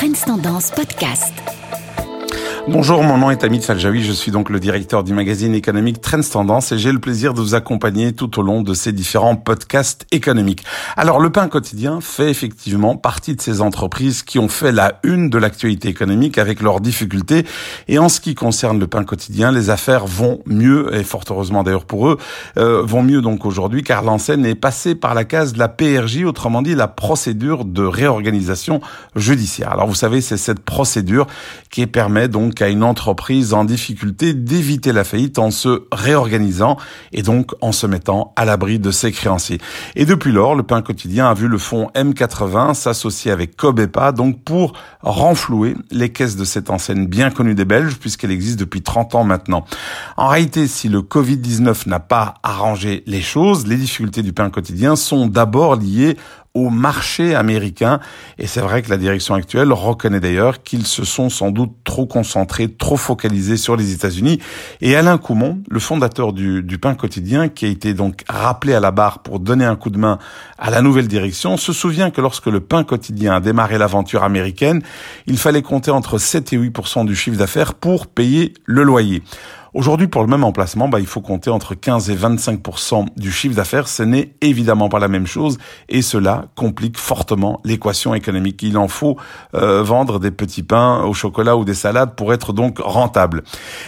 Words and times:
Trends 0.00 0.24
Tendance 0.24 0.70
Podcast. 0.70 1.59
Bonjour, 2.68 3.02
mon 3.02 3.16
nom 3.16 3.30
est 3.30 3.42
Amit 3.42 3.62
Saljawi, 3.62 4.02
je 4.02 4.12
suis 4.12 4.30
donc 4.30 4.50
le 4.50 4.60
directeur 4.60 5.02
du 5.02 5.14
magazine 5.14 5.54
économique 5.54 6.02
Trends 6.02 6.20
Tendance 6.20 6.72
et 6.72 6.78
j'ai 6.78 6.92
le 6.92 6.98
plaisir 6.98 7.32
de 7.32 7.40
vous 7.40 7.54
accompagner 7.54 8.12
tout 8.12 8.38
au 8.38 8.42
long 8.42 8.60
de 8.60 8.74
ces 8.74 8.92
différents 8.92 9.34
podcasts 9.34 10.06
économiques. 10.12 10.64
Alors 10.94 11.20
le 11.20 11.30
pain 11.30 11.48
quotidien 11.48 12.00
fait 12.02 12.28
effectivement 12.28 12.96
partie 12.96 13.34
de 13.34 13.40
ces 13.40 13.62
entreprises 13.62 14.22
qui 14.22 14.38
ont 14.38 14.48
fait 14.48 14.72
la 14.72 15.00
une 15.04 15.30
de 15.30 15.38
l'actualité 15.38 15.88
économique 15.88 16.36
avec 16.36 16.60
leurs 16.60 16.80
difficultés 16.80 17.46
et 17.88 17.98
en 17.98 18.10
ce 18.10 18.20
qui 18.20 18.34
concerne 18.34 18.78
le 18.78 18.86
pain 18.86 19.04
quotidien, 19.04 19.52
les 19.52 19.70
affaires 19.70 20.06
vont 20.06 20.40
mieux 20.44 20.94
et 20.94 21.02
fort 21.02 21.24
heureusement 21.30 21.62
d'ailleurs 21.62 21.86
pour 21.86 22.08
eux, 22.08 22.18
euh, 22.58 22.82
vont 22.82 23.02
mieux 23.02 23.22
donc 23.22 23.46
aujourd'hui 23.46 23.82
car 23.82 24.02
l'enseigne 24.02 24.44
est 24.44 24.54
passée 24.54 24.94
par 24.94 25.14
la 25.14 25.24
case 25.24 25.54
de 25.54 25.58
la 25.58 25.68
PRJ, 25.68 26.24
autrement 26.24 26.60
dit 26.60 26.74
la 26.74 26.88
procédure 26.88 27.64
de 27.64 27.84
réorganisation 27.84 28.80
judiciaire. 29.16 29.72
Alors 29.72 29.86
vous 29.86 29.94
savez, 29.94 30.20
c'est 30.20 30.36
cette 30.36 30.60
procédure 30.60 31.26
qui 31.70 31.86
permet 31.86 32.28
donc 32.28 32.49
à 32.60 32.68
une 32.68 32.82
entreprise 32.82 33.54
en 33.54 33.64
difficulté 33.64 34.34
d'éviter 34.34 34.92
la 34.92 35.04
faillite 35.04 35.38
en 35.38 35.50
se 35.50 35.84
réorganisant 35.92 36.76
et 37.12 37.22
donc 37.22 37.52
en 37.60 37.72
se 37.72 37.86
mettant 37.86 38.32
à 38.36 38.44
l'abri 38.44 38.78
de 38.78 38.90
ses 38.90 39.12
créanciers. 39.12 39.58
Et 39.96 40.04
depuis 40.04 40.32
lors, 40.32 40.54
le 40.54 40.62
pain 40.62 40.82
quotidien 40.82 41.28
a 41.28 41.34
vu 41.34 41.48
le 41.48 41.58
fonds 41.58 41.88
M80 41.94 42.74
s'associer 42.74 43.30
avec 43.30 43.56
Cobepa 43.56 44.12
donc 44.12 44.42
pour 44.42 44.72
renflouer 45.02 45.76
les 45.90 46.10
caisses 46.10 46.36
de 46.36 46.44
cette 46.44 46.70
enseigne 46.70 47.06
bien 47.06 47.30
connue 47.30 47.54
des 47.54 47.64
Belges 47.64 47.96
puisqu'elle 47.96 48.30
existe 48.30 48.58
depuis 48.58 48.82
30 48.82 49.14
ans 49.14 49.24
maintenant. 49.24 49.64
En 50.16 50.28
réalité, 50.28 50.66
si 50.66 50.88
le 50.88 51.00
Covid-19 51.00 51.88
n'a 51.88 52.00
pas 52.00 52.34
arrangé 52.42 53.02
les 53.06 53.22
choses, 53.22 53.66
les 53.66 53.76
difficultés 53.76 54.22
du 54.22 54.32
pain 54.32 54.50
quotidien 54.50 54.96
sont 54.96 55.26
d'abord 55.26 55.76
liées 55.76 56.16
au 56.54 56.68
marché 56.68 57.34
américain. 57.34 58.00
Et 58.38 58.46
c'est 58.46 58.60
vrai 58.60 58.82
que 58.82 58.90
la 58.90 58.96
direction 58.96 59.34
actuelle 59.34 59.72
reconnaît 59.72 60.20
d'ailleurs 60.20 60.62
qu'ils 60.62 60.86
se 60.86 61.04
sont 61.04 61.30
sans 61.30 61.50
doute 61.50 61.72
trop 61.84 62.06
concentrés, 62.06 62.68
trop 62.68 62.96
focalisés 62.96 63.56
sur 63.56 63.76
les 63.76 63.92
États-Unis. 63.92 64.40
Et 64.80 64.96
Alain 64.96 65.18
Coumont, 65.18 65.62
le 65.68 65.80
fondateur 65.80 66.32
du, 66.32 66.78
pain 66.80 66.94
quotidien, 66.94 67.48
qui 67.48 67.66
a 67.66 67.68
été 67.68 67.94
donc 67.94 68.24
rappelé 68.28 68.74
à 68.74 68.80
la 68.80 68.90
barre 68.90 69.20
pour 69.20 69.38
donner 69.38 69.64
un 69.64 69.76
coup 69.76 69.90
de 69.90 69.98
main 69.98 70.18
à 70.58 70.70
la 70.70 70.82
nouvelle 70.82 71.08
direction, 71.08 71.56
se 71.56 71.72
souvient 71.72 72.10
que 72.10 72.20
lorsque 72.20 72.46
le 72.46 72.60
pain 72.60 72.82
quotidien 72.82 73.34
a 73.34 73.40
démarré 73.40 73.78
l'aventure 73.78 74.24
américaine, 74.24 74.82
il 75.26 75.38
fallait 75.38 75.62
compter 75.62 75.90
entre 75.90 76.18
7 76.18 76.52
et 76.52 76.58
8% 76.58 77.06
du 77.06 77.14
chiffre 77.14 77.36
d'affaires 77.36 77.74
pour 77.74 78.08
payer 78.08 78.54
le 78.64 78.82
loyer. 78.82 79.22
Aujourd'hui, 79.72 80.08
pour 80.08 80.22
le 80.22 80.28
même 80.28 80.42
emplacement, 80.42 80.88
bah, 80.88 80.98
il 80.98 81.06
faut 81.06 81.20
compter 81.20 81.48
entre 81.48 81.76
15 81.76 82.10
et 82.10 82.16
25% 82.16 83.06
du 83.16 83.30
chiffre 83.30 83.54
d'affaires. 83.54 83.86
Ce 83.86 84.02
n'est 84.02 84.34
évidemment 84.40 84.88
pas 84.88 84.98
la 84.98 85.06
même 85.06 85.28
chose 85.28 85.58
et 85.88 86.02
cela 86.02 86.46
complique 86.56 86.98
fortement 86.98 87.60
l'équation 87.64 88.12
économique. 88.14 88.62
Il 88.64 88.76
en 88.76 88.88
faut 88.88 89.16
euh, 89.54 89.84
vendre 89.84 90.18
des 90.18 90.32
petits 90.32 90.64
pains 90.64 91.04
au 91.04 91.14
chocolat 91.14 91.56
ou 91.56 91.64
des 91.64 91.74
salades 91.74 92.16
pour 92.16 92.32
être 92.32 92.52
donc 92.52 92.78
rentable. 92.80 93.44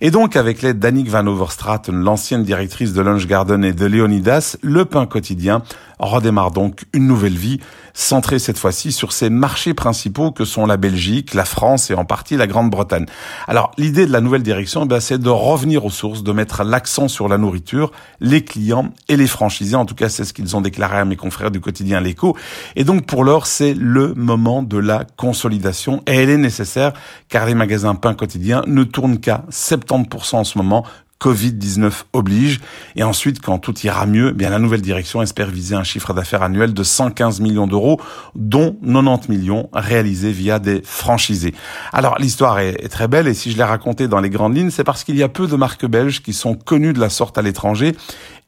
Et 0.00 0.10
donc, 0.10 0.36
avec 0.36 0.62
l'aide 0.62 0.78
d'Annick 0.78 1.08
Van 1.08 1.26
Overstraten, 1.26 1.94
l'ancienne 1.94 2.42
directrice 2.42 2.94
de 2.94 3.02
Lunch 3.02 3.26
Garden 3.26 3.62
et 3.62 3.74
de 3.74 3.84
Leonidas, 3.84 4.56
le 4.62 4.86
pain 4.86 5.04
quotidien 5.04 5.62
redémarre 5.98 6.50
donc 6.50 6.84
une 6.92 7.06
nouvelle 7.06 7.36
vie, 7.36 7.58
centrée 7.94 8.38
cette 8.38 8.58
fois-ci 8.58 8.92
sur 8.92 9.12
ses 9.12 9.30
marchés 9.30 9.72
principaux 9.72 10.30
que 10.30 10.44
sont 10.44 10.66
la 10.66 10.76
Belgique, 10.76 11.32
la 11.32 11.46
France 11.46 11.90
et 11.90 11.94
en 11.94 12.04
partie 12.04 12.36
la 12.36 12.46
Grande-Bretagne. 12.46 13.06
Alors, 13.48 13.70
l'idée 13.78 14.06
de 14.06 14.12
la 14.12 14.20
nouvelle 14.20 14.42
direction, 14.42 14.86
eh 14.90 15.00
c'est 15.00 15.18
de 15.18 15.30
revenir 15.30 15.65
aux 15.74 15.90
sources, 15.90 16.22
de 16.22 16.32
mettre 16.32 16.62
l'accent 16.62 17.08
sur 17.08 17.28
la 17.28 17.38
nourriture, 17.38 17.90
les 18.20 18.44
clients 18.44 18.92
et 19.08 19.16
les 19.16 19.26
franchisés. 19.26 19.76
En 19.76 19.84
tout 19.84 19.94
cas, 19.94 20.08
c'est 20.08 20.24
ce 20.24 20.32
qu'ils 20.32 20.54
ont 20.54 20.60
déclaré 20.60 20.98
à 20.98 21.04
mes 21.04 21.16
confrères 21.16 21.50
du 21.50 21.60
quotidien 21.60 22.00
L'Écho. 22.00 22.36
Et 22.76 22.84
donc, 22.84 23.06
pour 23.06 23.24
l'heure, 23.24 23.46
c'est 23.46 23.74
le 23.74 24.14
moment 24.14 24.62
de 24.62 24.78
la 24.78 25.04
consolidation 25.16 26.02
et 26.06 26.14
elle 26.14 26.30
est 26.30 26.36
nécessaire 26.36 26.92
car 27.28 27.46
les 27.46 27.54
magasins 27.54 27.94
pain 27.96 28.14
quotidien 28.14 28.62
ne 28.66 28.84
tournent 28.84 29.18
qu'à 29.18 29.44
70% 29.50 30.36
en 30.36 30.44
ce 30.44 30.58
moment 30.58 30.84
Covid-19 31.20 32.04
oblige. 32.12 32.60
Et 32.94 33.02
ensuite, 33.02 33.40
quand 33.40 33.58
tout 33.58 33.78
ira 33.80 34.06
mieux, 34.06 34.30
eh 34.30 34.32
bien 34.32 34.50
la 34.50 34.58
nouvelle 34.58 34.82
direction 34.82 35.22
espère 35.22 35.48
viser 35.48 35.74
un 35.74 35.84
chiffre 35.84 36.12
d'affaires 36.12 36.42
annuel 36.42 36.74
de 36.74 36.82
115 36.82 37.40
millions 37.40 37.66
d'euros, 37.66 38.00
dont 38.34 38.76
90 38.84 39.28
millions 39.28 39.68
réalisés 39.72 40.32
via 40.32 40.58
des 40.58 40.82
franchisés. 40.84 41.54
Alors 41.92 42.18
l'histoire 42.18 42.58
est, 42.58 42.84
est, 42.84 42.88
très 42.88 43.08
belle 43.08 43.28
et 43.28 43.34
si 43.34 43.50
je 43.50 43.56
l'ai 43.56 43.64
racontée 43.64 44.08
dans 44.08 44.20
les 44.20 44.30
grandes 44.30 44.56
lignes, 44.56 44.70
c'est 44.70 44.84
parce 44.84 45.04
qu'il 45.04 45.16
y 45.16 45.22
a 45.22 45.28
peu 45.28 45.46
de 45.46 45.56
marques 45.56 45.86
belges 45.86 46.22
qui 46.22 46.32
sont 46.32 46.54
connues 46.54 46.92
de 46.92 47.00
la 47.00 47.10
sorte 47.10 47.38
à 47.38 47.42
l'étranger 47.42 47.94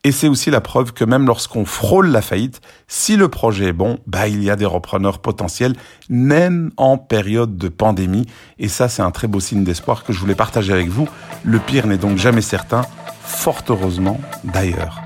et 0.04 0.12
c'est 0.12 0.28
aussi 0.28 0.50
la 0.50 0.60
preuve 0.60 0.92
que 0.92 1.04
même 1.04 1.26
lorsqu'on 1.26 1.64
frôle 1.64 2.08
la 2.08 2.22
faillite, 2.22 2.60
si 2.86 3.16
le 3.16 3.28
projet 3.28 3.66
est 3.66 3.72
bon, 3.72 3.98
bah, 4.06 4.28
il 4.28 4.42
y 4.42 4.50
a 4.50 4.56
des 4.56 4.64
repreneurs 4.64 5.18
potentiels, 5.18 5.74
même 6.08 6.70
en 6.76 6.98
période 6.98 7.56
de 7.56 7.68
pandémie. 7.68 8.26
Et 8.58 8.68
ça, 8.68 8.88
c'est 8.88 9.02
un 9.02 9.10
très 9.10 9.26
beau 9.26 9.40
signe 9.40 9.64
d'espoir 9.64 10.04
que 10.04 10.12
je 10.12 10.20
voulais 10.20 10.36
partager 10.36 10.72
avec 10.72 10.88
vous. 10.88 11.08
Le 11.42 11.58
pire 11.58 11.86
n'est 11.86 11.98
donc 11.98 12.16
jamais 12.16 12.42
certain, 12.42 12.82
fort 13.22 13.62
heureusement 13.68 14.20
d'ailleurs. 14.44 15.02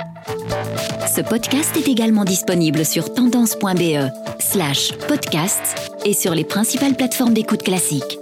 Ce 1.15 1.21
podcast 1.21 1.77
est 1.77 1.89
également 1.89 2.25
disponible 2.25 2.85
sur 2.85 3.13
tendance.be 3.13 4.11
slash 4.41 4.93
podcast 5.09 5.93
et 6.05 6.15
sur 6.15 6.35
les 6.35 6.45
principales 6.45 6.95
plateformes 6.95 7.35
d'écoute 7.35 7.63
classique. 7.63 8.19